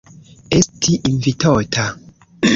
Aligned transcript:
Esti 0.59 0.95
invitota. 1.11 1.85